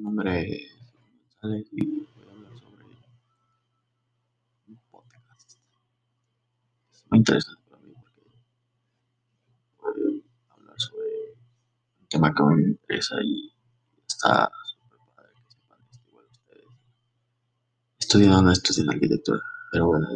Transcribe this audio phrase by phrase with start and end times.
[0.00, 0.78] Mi nombre es
[1.42, 2.84] González y voy a hablar sobre
[4.68, 5.58] un podcast.
[6.90, 8.32] Es muy interesante para mí porque
[9.76, 11.06] puedo hablar sobre
[12.00, 13.52] un tema que me interesa y
[14.08, 16.64] está súper padre que sepan esto igual ustedes.
[17.98, 20.08] Estudian no estudian arquitectura, pero bueno.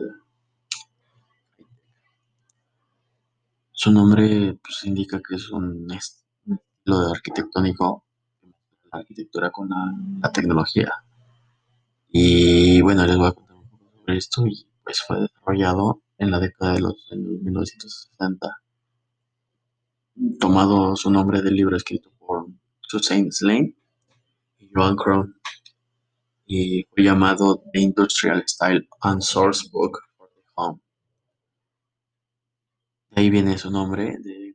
[3.72, 8.07] Su nombre pues, indica que es un estilo arquitectónico
[8.98, 10.93] arquitectura con la, la, tecnología.
[12.08, 16.30] Y bueno, les voy a contar un poco sobre esto y pues fue desarrollado en
[16.30, 18.61] la década de los años 1960,
[20.39, 22.46] tomado su nombre del libro escrito por
[22.80, 23.75] Susan Slane
[24.58, 25.34] y Joan Krohn
[26.46, 30.81] y fue llamado The Industrial Style and Source Book for the Home.
[33.11, 34.55] De ahí viene su nombre de,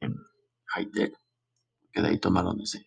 [0.00, 0.14] de
[0.66, 1.14] High Tech,
[1.92, 2.86] que de ahí tomaron ese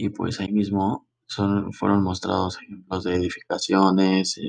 [0.00, 4.40] y pues ahí mismo son, fueron mostrados ejemplos de edificaciones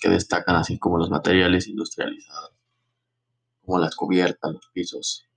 [0.00, 2.52] que destacan así como los materiales industrializados,
[3.60, 5.28] como las cubiertas, los pisos,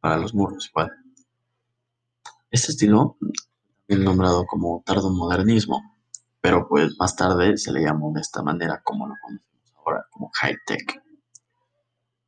[0.00, 0.92] para los muros igual.
[2.48, 3.16] Este estilo
[3.88, 5.82] es nombrado como tardomodernismo,
[6.40, 10.30] pero pues más tarde se le llamó de esta manera como lo conocemos ahora, como
[10.34, 11.02] high tech.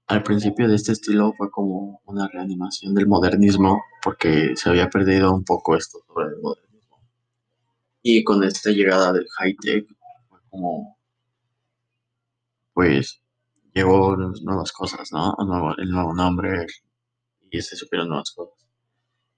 [0.08, 5.34] Al principio de este estilo fue como una reanimación del modernismo porque se había perdido
[5.34, 6.98] un poco esto sobre el modernismo.
[8.02, 9.86] Y con esta llegada del high-tech
[10.30, 10.96] fue como,
[12.72, 13.20] pues,
[13.74, 15.36] llegó nuevas cosas, ¿no?
[15.76, 16.66] El nuevo, nombre
[17.50, 18.66] y se supieron nuevas cosas.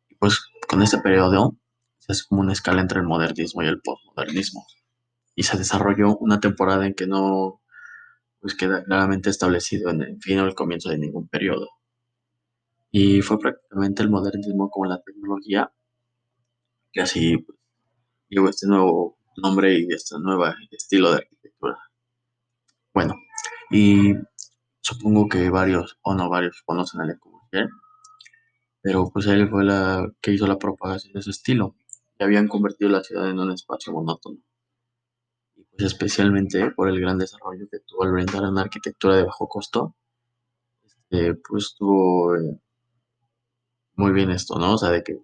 [0.09, 1.57] Y pues con este periodo
[1.99, 4.65] se hace como una escala entre el modernismo y el postmodernismo.
[5.35, 7.61] Y se desarrolló una temporada en que no
[8.41, 11.69] pues queda claramente establecido en el fin o el comienzo de ningún periodo.
[12.91, 15.71] Y fue prácticamente el modernismo como la tecnología
[16.93, 17.59] que así pues,
[18.29, 21.79] llevó este nuevo nombre y este nuevo estilo de arquitectura.
[22.93, 23.15] Bueno,
[23.71, 24.15] y
[24.81, 27.69] supongo que varios o no varios conocen a Le Corbusier,
[28.83, 31.77] pero pues él fue la que hizo la propagación de su estilo
[32.19, 34.41] y habían convertido la ciudad en un espacio monótono
[35.83, 39.95] especialmente por el gran desarrollo que tuvo al brindar una arquitectura de bajo costo,
[40.85, 42.61] este, pues estuvo eh,
[43.95, 44.75] muy bien esto, ¿no?
[44.75, 45.19] O sea, de que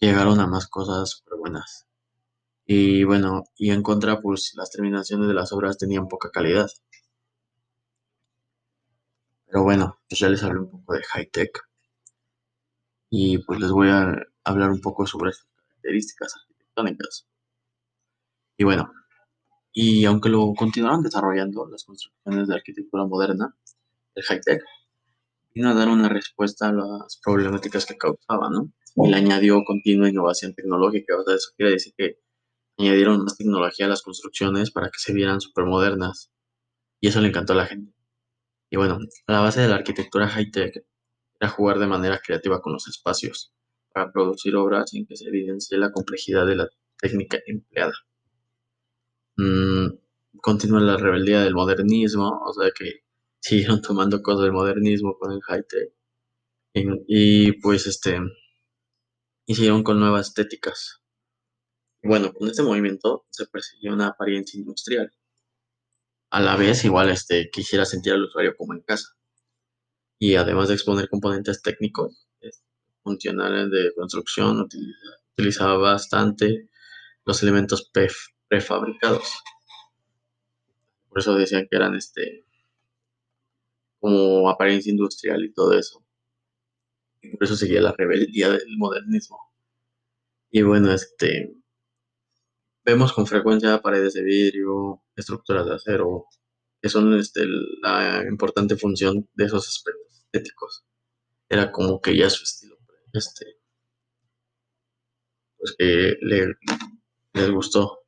[0.00, 1.86] llegaron a más cosas súper buenas.
[2.66, 6.68] Y bueno, y en contra, pues las terminaciones de las obras tenían poca calidad.
[9.46, 11.60] Pero bueno, pues ya les hablé un poco de high tech.
[13.10, 17.26] Y pues les voy a hablar un poco sobre estas características arquitectónicas.
[18.56, 18.92] Y bueno,
[19.72, 23.56] y aunque lo continuaron desarrollando las construcciones de arquitectura moderna,
[24.14, 24.62] el high-tech
[25.54, 28.70] vino a dar una respuesta a las problemáticas que causaba, ¿no?
[28.96, 32.18] Y le añadió continua innovación tecnológica, o sea, eso quiere decir que
[32.78, 36.30] añadieron más tecnología a las construcciones para que se vieran súper modernas.
[37.00, 37.94] Y eso le encantó a la gente.
[38.70, 40.84] Y bueno, la base de la arquitectura high-tech
[41.40, 43.52] era jugar de manera creativa con los espacios,
[43.92, 47.92] para producir obras sin que se evidencie la complejidad de la técnica empleada.
[49.36, 49.98] Mm,
[50.40, 53.02] continúa la rebeldía del modernismo, o sea que
[53.40, 55.92] siguieron tomando cosas del modernismo con el high-tech.
[56.74, 58.18] Y, pues este,
[59.46, 61.00] hicieron con nuevas estéticas.
[62.02, 65.12] Bueno, con este movimiento se persiguió una apariencia industrial.
[66.30, 69.08] A la vez, igual este, quisiera sentir al usuario como en casa.
[70.18, 72.26] Y además de exponer componentes técnicos
[73.02, 74.68] funcionales de construcción,
[75.36, 76.68] utilizaba bastante
[77.24, 78.16] los elementos PEF,
[78.52, 79.42] prefabricados.
[81.08, 82.44] Por eso decían que eran este
[83.98, 86.04] como apariencia industrial y todo eso.
[87.22, 89.38] Y por eso seguía la rebeldía del modernismo.
[90.50, 91.56] Y bueno, este
[92.84, 96.26] vemos con frecuencia paredes de vidrio, estructuras de acero,
[96.82, 97.46] que son este,
[97.80, 100.84] la importante función de esos aspectos estéticos.
[101.48, 102.76] Era como que ya su estilo,
[103.14, 103.56] este,
[105.56, 106.48] pues que le,
[107.32, 108.01] les gustó.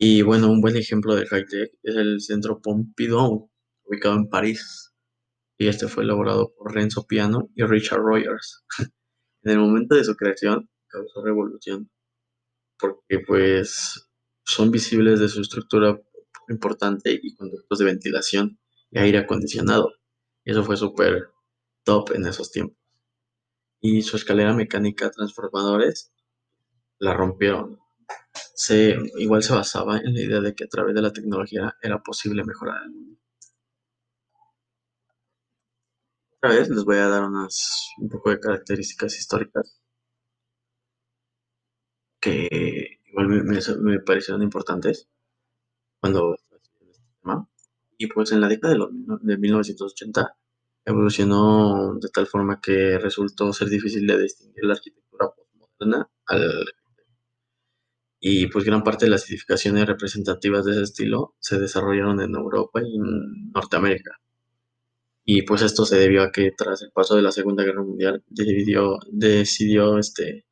[0.00, 3.50] Y bueno, un buen ejemplo de high-tech es el Centro Pompidou,
[3.84, 4.94] ubicado en París.
[5.58, 8.64] Y este fue elaborado por Renzo Piano y Richard Rogers.
[9.42, 11.90] en el momento de su creación causó revolución,
[12.78, 14.08] porque pues
[14.44, 16.00] son visibles de su estructura
[16.48, 18.60] importante y conductos de ventilación
[18.92, 19.92] y aire acondicionado.
[20.44, 21.28] Eso fue súper
[21.82, 22.78] top en esos tiempos.
[23.80, 26.12] Y su escalera mecánica transformadores
[27.00, 27.80] la rompieron
[28.54, 32.02] se, igual se basaba en la idea de que a través de la tecnología era
[32.02, 33.20] posible mejorar el mundo.
[36.40, 39.80] Otra vez les voy a dar unas un poco de características históricas
[42.20, 45.08] que igual me, parecieron importantes
[46.00, 46.56] cuando este
[47.22, 47.48] tema.
[47.98, 48.90] Y pues en la década de, los,
[49.22, 50.36] de 1980
[50.84, 56.64] evolucionó de tal forma que resultó ser difícil de distinguir la arquitectura postmoderna al
[58.20, 62.80] y pues gran parte de las edificaciones representativas de ese estilo se desarrollaron en Europa
[62.82, 64.20] y en Norteamérica.
[65.24, 68.24] Y pues esto se debió a que tras el paso de la Segunda Guerra Mundial
[68.28, 70.46] decidió, decidió este,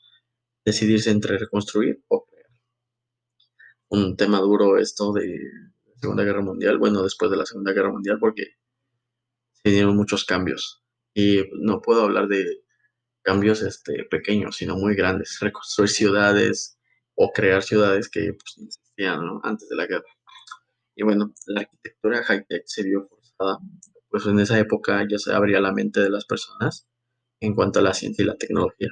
[0.64, 2.46] decidirse entre reconstruir o crear.
[3.88, 7.90] Un tema duro esto de la Segunda Guerra Mundial, bueno, después de la Segunda Guerra
[7.90, 8.56] Mundial, porque
[9.52, 10.82] se dieron muchos cambios.
[11.14, 12.44] Y no puedo hablar de
[13.22, 15.38] cambios este, pequeños, sino muy grandes.
[15.40, 16.75] Reconstruir ciudades,
[17.16, 20.04] o crear ciudades que pues, existían antes de la guerra.
[20.94, 23.58] Y bueno, la arquitectura high-tech se vio forzada,
[24.08, 26.86] pues en esa época ya se abría la mente de las personas
[27.40, 28.88] en cuanto a la ciencia y la tecnología.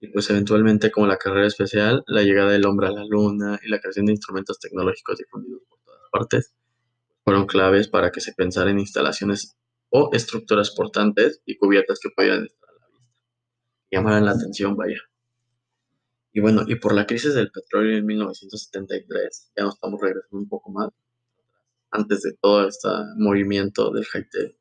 [0.00, 3.68] Y pues eventualmente como la carrera especial, la llegada del hombre a la luna y
[3.68, 6.54] la creación de instrumentos tecnológicos difundidos por todas partes
[7.24, 9.56] fueron claves para que se pensara en instalaciones
[9.90, 12.68] o estructuras portantes y cubiertas que pudieran estar.
[13.90, 14.98] Llamaran la atención, vaya.
[16.36, 20.48] Y bueno, y por la crisis del petróleo en 1973, ya nos estamos regresando un
[20.48, 20.90] poco más,
[21.92, 24.58] antes de todo este movimiento del high-tech,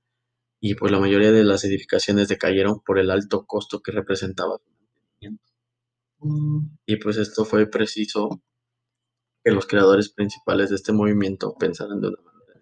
[0.59, 4.69] y pues la mayoría de las edificaciones decayeron por el alto costo que representaba su
[4.69, 5.51] mantenimiento.
[6.19, 6.77] Mm.
[6.85, 8.43] Y pues esto fue preciso
[9.43, 12.61] que los creadores principales de este movimiento pensaran de una manera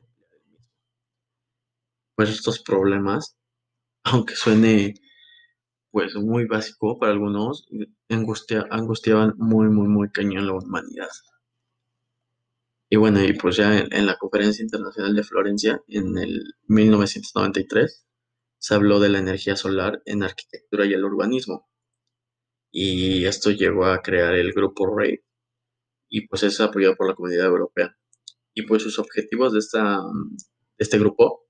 [2.16, 3.36] Pues estos problemas,
[4.04, 4.94] aunque suene
[5.92, 7.68] pues muy básico para algunos,
[8.10, 11.10] angustia, angustiaban muy, muy, muy cañón la humanidad.
[12.90, 18.06] Y bueno, y pues ya en, la Conferencia Internacional de Florencia, en el 1993,
[18.58, 21.70] se habló de la energía solar en arquitectura y el urbanismo.
[22.72, 25.20] Y esto llegó a crear el grupo RAID,
[26.10, 27.98] y pues es apoyado por la comunidad europea.
[28.54, 30.02] Y pues sus objetivos de, esta,
[30.78, 31.48] este grupo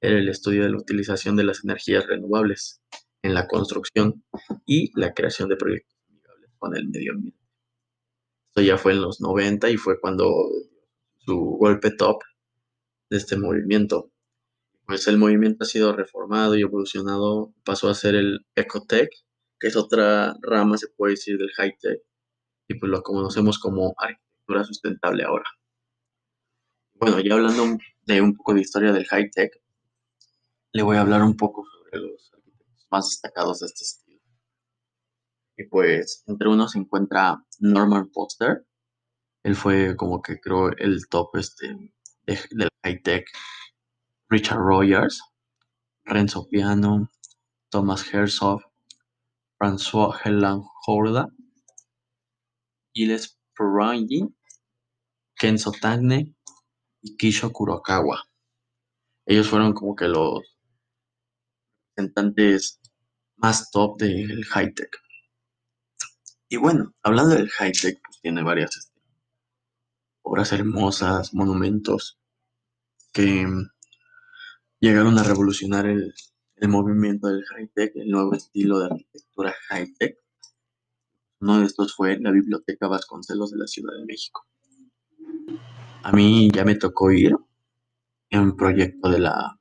[0.00, 2.82] era el estudio de la utilización de las energías renovables
[3.22, 4.24] en la construcción
[4.66, 7.38] y la creación de proyectos amigables con el medio ambiente.
[8.48, 10.30] Esto ya fue en los 90 y fue cuando
[11.18, 12.22] su golpe top
[13.10, 14.10] de este movimiento.
[14.86, 19.10] Pues el movimiento ha sido reformado y evolucionado, pasó a ser el Ecotech,
[19.60, 22.00] que es otra rama, se puede decir, del high-tech,
[22.68, 25.44] y pues lo conocemos como arquitectura sustentable ahora.
[26.94, 29.60] Bueno, ya hablando de un poco de historia del high-tech,
[30.72, 32.32] le voy a hablar un poco sobre los
[32.90, 34.22] más destacados de este estilo.
[35.56, 38.66] Y pues entre unos se encuentra Norman Foster.
[39.42, 41.68] Él fue como que creo el top este
[42.26, 43.26] del high tech.
[44.30, 45.22] Richard Rogers,
[46.04, 47.10] Renzo Piano,
[47.70, 48.60] Thomas Herzog,
[49.58, 51.28] François Helan Horda,
[52.94, 54.28] Gilles Perrangi,
[55.38, 56.34] Kenzo Tagne
[57.00, 58.22] y Kisho Kurokawa.
[59.26, 60.40] Ellos fueron como que los
[61.98, 62.80] representantes
[63.36, 64.90] más top del high tech.
[66.48, 69.00] Y bueno, hablando del high tech, pues tiene varias este,
[70.22, 72.18] obras hermosas, monumentos
[73.12, 73.46] que
[74.80, 76.14] llegaron a revolucionar el,
[76.56, 80.18] el movimiento del high tech, el nuevo estilo de arquitectura high tech.
[81.40, 84.46] Uno de estos fue la Biblioteca Vasconcelos de la Ciudad de México.
[86.02, 87.34] A mí ya me tocó ir
[88.30, 89.58] en un proyecto de la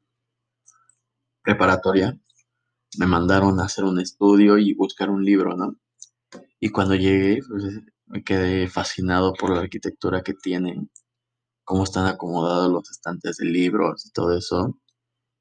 [1.43, 2.19] preparatoria
[2.97, 5.75] me mandaron a hacer un estudio y buscar un libro, ¿no?
[6.59, 7.63] Y cuando llegué, pues,
[8.07, 10.89] me quedé fascinado por la arquitectura que tienen,
[11.63, 14.79] cómo están acomodados los estantes de libros y todo eso,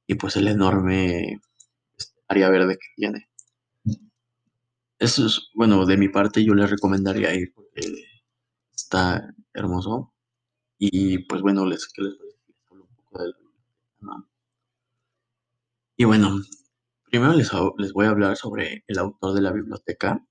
[0.07, 1.41] y pues el enorme
[1.97, 3.29] este, área verde que tiene.
[4.99, 7.83] Eso es, bueno, de mi parte yo les recomendaría ir porque
[8.75, 10.15] está hermoso.
[10.79, 12.15] Y pues bueno, les, que les,
[12.71, 13.37] un poco de la
[14.01, 14.29] ¿no?
[15.99, 16.41] Y bueno,
[17.11, 20.27] Primero les, voy a hablar sobre el autor de la biblioteca.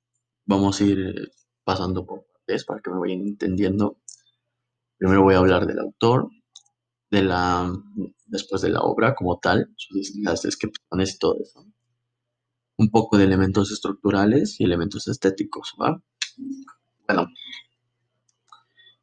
[0.46, 1.32] Vamos a ir
[1.64, 3.98] pasando por partes para que me vayan entendiendo.
[4.98, 6.30] Primero voy a hablar del autor,
[7.10, 7.74] de la,
[8.26, 9.74] después de la obra como tal,
[10.22, 11.66] las descripciones y todo eso.
[12.78, 16.02] Un poco de elementos estructurales y elementos estéticos, ¿va?
[17.08, 17.28] Bueno,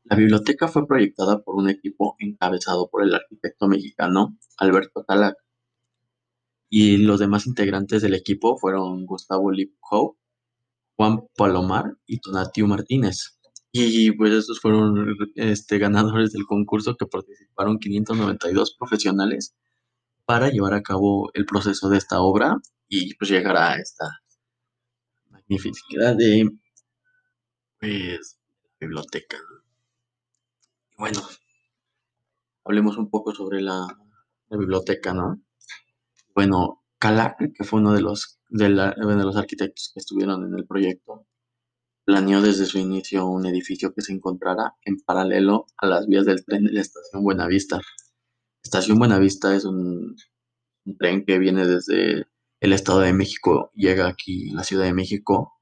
[0.05, 5.37] la biblioteca fue proyectada por un equipo encabezado por el arquitecto mexicano Alberto Talac
[6.75, 10.17] y los demás integrantes del equipo fueron Gustavo Lipkow,
[10.97, 13.39] Juan Palomar y Tonatiu Martínez.
[13.73, 19.55] Y pues estos fueron este, ganadores del concurso que participaron 592 profesionales
[20.25, 22.57] para llevar a cabo el proceso de esta obra
[22.89, 24.07] y pues llegar a esta
[25.29, 26.49] magnificidad de
[27.81, 28.39] pues,
[28.81, 29.37] biblioteca.
[30.97, 31.21] Bueno,
[32.65, 33.87] hablemos un poco sobre la,
[34.51, 35.39] biblioteca, ¿no?
[36.35, 41.27] Bueno, Calac, que fue uno de los, de, los arquitectos que estuvieron en el proyecto,
[42.05, 46.45] planeó desde su inicio un edificio que se encontrara en paralelo a las vías del
[46.45, 47.81] tren de la estación Buenavista.
[48.63, 50.17] Estación Buenavista es un,
[50.85, 52.27] un tren que viene desde
[52.61, 55.53] el Estado de México, llega aquí a la Ciudad de México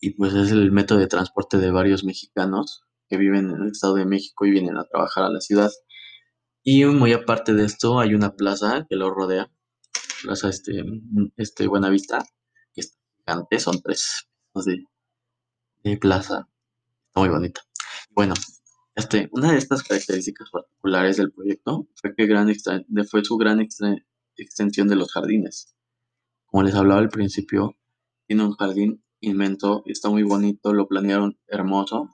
[0.00, 3.94] y pues es el método de transporte de varios mexicanos que viven en el Estado
[3.94, 5.70] de México y vienen a trabajar a la ciudad.
[6.62, 9.50] Y muy aparte de esto, hay una plaza que lo rodea,
[10.22, 10.84] plaza este,
[11.36, 12.24] este Buenavista,
[12.72, 14.84] que es gigante, son tres de,
[15.84, 16.48] de plaza,
[17.06, 17.60] está muy bonita.
[18.10, 18.34] Bueno,
[18.94, 22.52] este, una de estas características particulares del proyecto fue, que gran
[23.08, 25.74] fue su gran extensión de los jardines.
[26.46, 27.76] Como les hablaba al principio,
[28.26, 32.08] tiene un jardín inmenso, está muy bonito, lo planearon hermoso.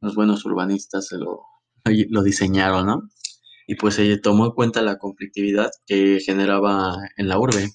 [0.00, 1.42] Los buenos urbanistas se lo,
[1.84, 3.08] lo diseñaron, ¿no?
[3.70, 7.70] Y pues se tomó en cuenta la conflictividad que generaba en la urbe,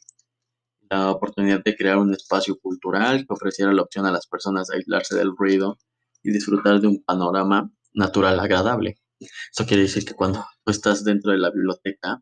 [0.90, 4.76] la oportunidad de crear un espacio cultural que ofreciera la opción a las personas de
[4.76, 5.78] aislarse del ruido
[6.22, 8.98] y disfrutar de un panorama natural agradable.
[9.22, 12.22] Eso quiere decir que cuando tú estás dentro de la biblioteca,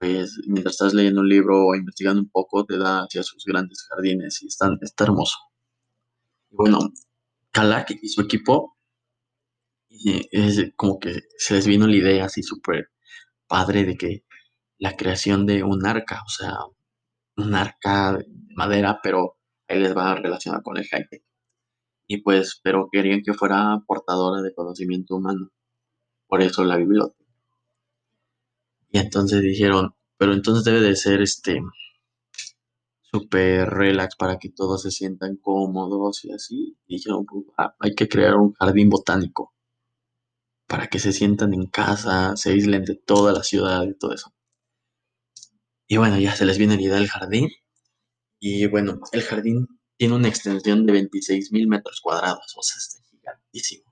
[0.00, 3.86] pues mientras estás leyendo un libro o investigando un poco, te da hacia sus grandes
[3.86, 5.36] jardines y están, está hermoso.
[6.50, 6.78] Y bueno,
[7.50, 8.78] Kalak y su equipo,
[10.30, 12.93] es como que se les vino la idea así súper
[13.46, 14.24] padre de que
[14.78, 16.54] la creación de un arca, o sea,
[17.36, 19.36] un arca de madera, pero
[19.68, 21.06] ahí les va a relacionar con el high
[22.06, 25.50] Y pues, pero querían que fuera portadora de conocimiento humano.
[26.26, 27.24] Por eso la biblioteca.
[28.90, 31.60] Y entonces dijeron, pero entonces debe de ser este
[33.00, 36.76] súper relax para que todos se sientan cómodos y así.
[36.86, 39.53] Dijeron, pues, ah, hay que crear un jardín botánico
[40.74, 44.34] para que se sientan en casa, se aíslen de toda la ciudad y todo eso.
[45.86, 47.48] Y bueno, ya se les viene la idea del jardín.
[48.40, 52.98] Y bueno, el jardín tiene una extensión de 26 mil metros cuadrados, o sea, está
[53.08, 53.84] gigantísimo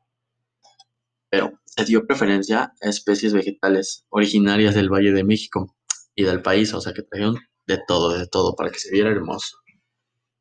[1.31, 5.77] pero se dio preferencia a especies vegetales originarias del Valle de México
[6.17, 7.37] y del país, o sea que trajeron
[7.67, 9.57] de todo, de todo, para que se viera hermoso.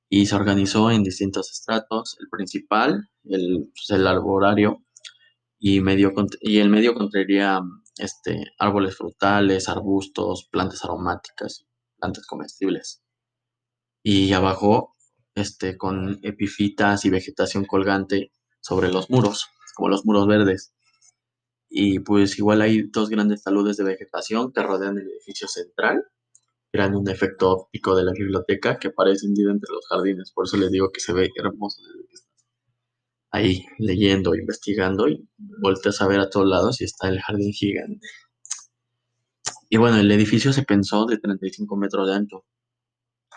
[0.09, 4.83] Y se organizó en distintos estratos, el principal, el, pues, el arborario,
[5.61, 7.61] y, medio, y el medio contaría
[7.97, 11.65] este, árboles frutales, arbustos, plantas aromáticas,
[11.97, 13.01] plantas comestibles.
[14.03, 14.95] Y abajo,
[15.35, 20.73] este, con epifitas y vegetación colgante sobre los muros, como los muros verdes
[21.73, 26.03] y pues igual hay dos grandes taludes de vegetación que rodean el edificio central,
[26.69, 30.57] crean un efecto óptico de la biblioteca que aparece hundido entre los jardines, por eso
[30.57, 32.30] les digo que se ve hermoso desde que estás
[33.31, 38.07] ahí leyendo, investigando y volteas a ver a todos lados y está el jardín gigante.
[39.69, 42.45] Y bueno, el edificio se pensó de 35 metros de ancho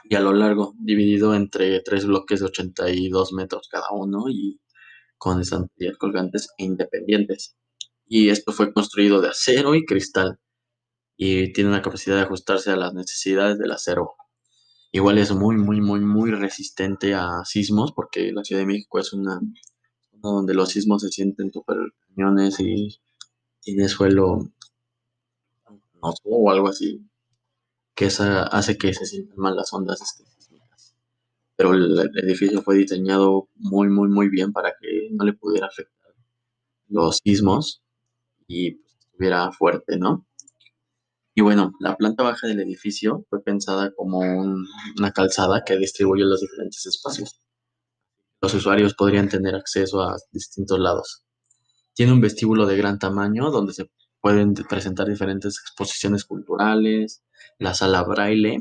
[0.04, 4.60] y a lo largo, dividido entre tres bloques de 82 metros cada uno y
[5.16, 7.56] con estanterías colgantes e independientes
[8.06, 10.38] y esto fue construido de acero y cristal
[11.16, 14.14] y tiene una capacidad de ajustarse a las necesidades del acero.
[14.92, 19.12] Igual es muy, muy, muy, muy resistente a sismos porque la Ciudad de México es
[19.12, 19.40] una
[20.32, 21.76] donde los sismos se sienten súper
[22.08, 23.00] cañones y
[23.60, 24.50] tiene suelo
[26.24, 27.00] o algo así
[27.94, 30.00] que hace que se sientan mal las ondas.
[31.56, 35.68] Pero el, el edificio fue diseñado muy, muy, muy bien para que no le pudiera
[35.68, 36.12] afectar
[36.88, 37.82] los sismos
[38.48, 40.26] y pues, estuviera fuerte, ¿no?
[41.36, 46.40] Y bueno, la planta baja del edificio fue pensada como una calzada que distribuye los
[46.40, 47.40] diferentes espacios.
[48.44, 51.24] Los usuarios podrían tener acceso a distintos lados.
[51.94, 57.24] Tiene un vestíbulo de gran tamaño donde se pueden presentar diferentes exposiciones culturales,
[57.58, 58.58] la sala braille,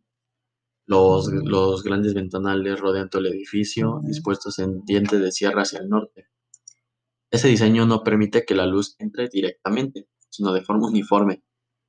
[0.84, 5.88] Los, los grandes ventanales rodean todo el edificio, dispuestos en dientes de sierra hacia el
[5.88, 6.26] norte.
[7.30, 11.42] Ese diseño no permite que la luz entre directamente, sino de forma uniforme.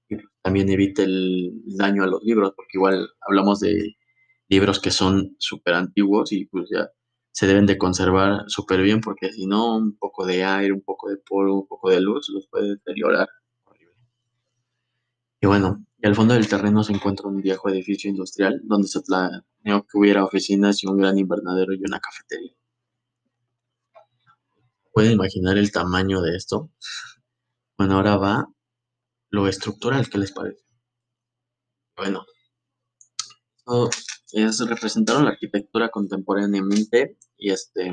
[0.07, 3.97] Y también evite el daño a los libros, porque igual hablamos de
[4.47, 6.89] libros que son súper antiguos y pues ya
[7.35, 11.09] se deben de conservar súper bien porque si no, un poco de aire, un poco
[11.09, 13.27] de polvo, un poco de luz los puede deteriorar.
[15.41, 19.01] Y bueno, y al fondo del terreno se encuentra un viejo edificio industrial donde se
[19.01, 22.53] planeó que hubiera oficinas y un gran invernadero y una cafetería.
[24.93, 26.71] ¿Pueden imaginar el tamaño de esto?
[27.77, 28.47] Bueno, ahora va
[29.29, 30.63] lo estructural, ¿qué les parece?
[31.97, 32.23] Bueno,
[34.31, 37.91] es representaron la arquitectura contemporáneamente y este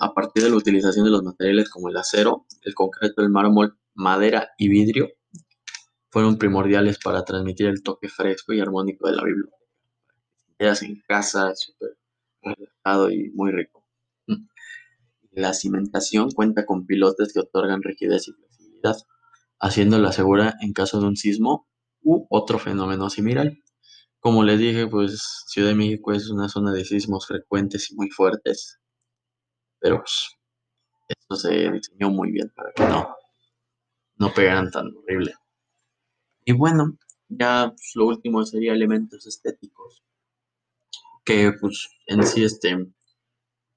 [0.00, 3.78] a partir de la utilización de los materiales como el acero, el concreto, el mármol,
[3.94, 5.08] madera y vidrio
[6.10, 9.56] fueron primordiales para transmitir el toque fresco y armónico de la biblioteca.
[10.58, 11.96] Ideas en casa, súper
[12.42, 13.86] relajado y muy rico.
[15.30, 18.96] La cimentación cuenta con pilotes que otorgan rigidez y flexibilidad,
[19.60, 21.68] haciéndola segura en caso de un sismo
[22.02, 23.52] u otro fenómeno similar.
[24.20, 28.10] Como les dije, pues Ciudad de México es una zona de sismos frecuentes y muy
[28.10, 28.78] fuertes,
[29.78, 30.36] pero pues,
[31.08, 33.16] esto se diseñó muy bien para que no,
[34.16, 35.34] no pegaran tan horrible.
[36.44, 36.98] Y bueno,
[37.28, 40.02] ya pues, lo último sería elementos estéticos,
[41.24, 42.76] que pues en sí este,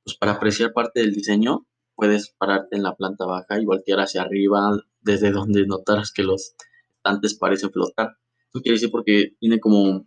[0.04, 4.24] pues para apreciar parte del diseño puedes pararte en la planta baja y voltear hacia
[4.24, 6.54] arriba desde donde notarás que los
[6.98, 8.18] estantes parecen flotar.
[8.48, 10.06] Esto quiere decir porque tiene como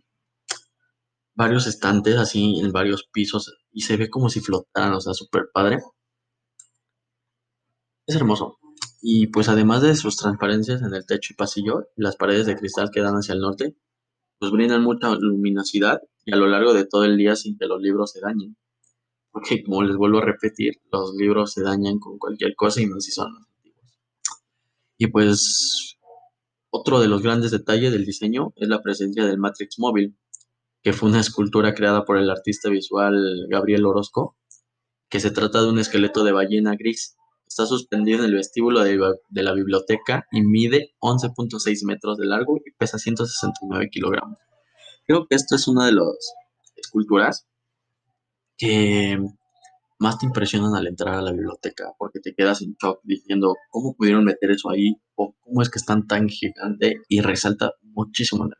[1.37, 5.49] varios estantes así en varios pisos y se ve como si flotaran, o sea, súper
[5.53, 5.77] padre.
[8.07, 8.57] Es hermoso.
[9.01, 12.89] Y pues además de sus transparencias en el techo y pasillo, las paredes de cristal
[12.91, 13.77] que dan hacia el norte,
[14.39, 17.81] pues brindan mucha luminosidad y a lo largo de todo el día sin que los
[17.81, 18.57] libros se dañen.
[19.31, 23.03] Porque como les vuelvo a repetir, los libros se dañan con cualquier cosa y más
[23.03, 23.99] si son antiguos.
[24.97, 25.97] Y pues
[26.71, 30.17] otro de los grandes detalles del diseño es la presencia del Matrix móvil,
[30.81, 34.37] que fue una escultura creada por el artista visual Gabriel Orozco,
[35.09, 37.15] que se trata de un esqueleto de ballena gris.
[37.47, 42.71] Está suspendido en el vestíbulo de, la biblioteca y mide 11.6 metros de largo y
[42.71, 44.37] pesa 169 kilogramos.
[45.05, 46.33] Creo que esto es una de las
[46.75, 47.47] esculturas
[48.57, 49.17] que
[49.99, 53.95] más te impresionan al entrar a la biblioteca, porque te quedas en shock diciendo cómo
[53.95, 58.57] pudieron meter eso ahí o cómo es que están tan gigante y resalta muchísimo la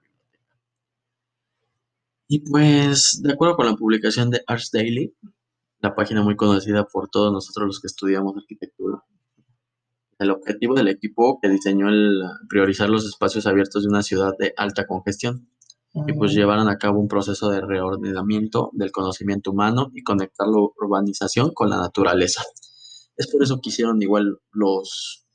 [2.27, 5.15] y pues, de acuerdo con la publicación de Arts Daily,
[5.79, 9.03] la página muy conocida por todos nosotros los que estudiamos arquitectura,
[10.19, 14.53] el objetivo del equipo que diseñó el priorizar los espacios abiertos de una ciudad de
[14.57, 15.49] alta congestión
[16.05, 20.59] y pues llevaron a cabo un proceso de reordenamiento del conocimiento humano y conectar la
[20.59, 22.43] urbanización con la naturaleza.
[23.15, 25.25] Es por eso que hicieron igual los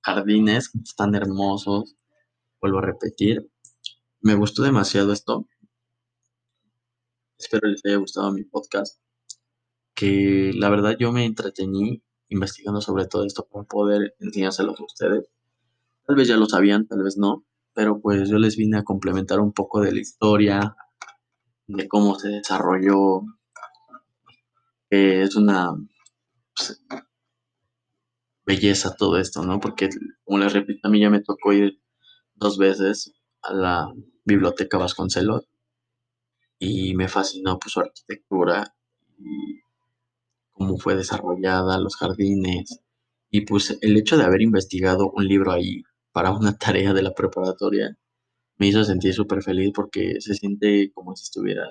[0.00, 1.96] jardines tan hermosos,
[2.60, 3.50] vuelvo a repetir.
[4.20, 5.48] Me gustó demasiado esto
[7.42, 9.00] Espero les haya gustado mi podcast,
[9.94, 15.28] que la verdad yo me entretení investigando sobre todo esto para poder enseñárselos a ustedes.
[16.06, 19.40] Tal vez ya lo sabían, tal vez no, pero pues yo les vine a complementar
[19.40, 20.76] un poco de la historia,
[21.66, 23.22] de cómo se desarrolló,
[24.88, 25.74] es una
[26.54, 26.80] pues,
[28.46, 29.58] belleza todo esto, ¿no?
[29.58, 29.88] Porque,
[30.22, 31.80] como les repito, a mí ya me tocó ir
[32.36, 33.88] dos veces a la
[34.24, 35.48] biblioteca Vasconcelos
[36.64, 38.74] y me fascinó pues, su arquitectura
[39.18, 39.60] y
[40.52, 42.80] cómo fue desarrollada, los jardines
[43.30, 47.14] y pues el hecho de haber investigado un libro ahí para una tarea de la
[47.14, 47.96] preparatoria
[48.58, 51.64] me hizo sentir súper feliz porque se siente como si estuviera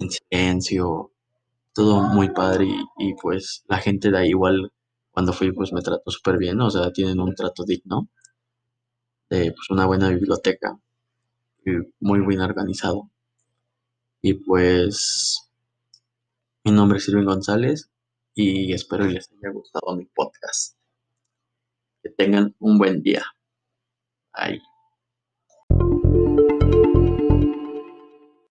[0.00, 1.12] en silencio,
[1.72, 2.66] todo muy padre
[2.98, 4.72] y, pues la gente de ahí igual
[5.12, 8.08] cuando fui pues me trató súper bien, o sea, tienen un trato digno
[9.28, 10.78] pues una buena biblioteca
[11.66, 11.70] y
[12.00, 13.10] muy bien organizado.
[14.26, 15.50] Y pues
[16.64, 17.90] mi nombre es Silvin González
[18.34, 20.78] y espero les haya gustado mi podcast.
[22.02, 23.22] Que tengan un buen día.
[24.34, 24.62] Bye.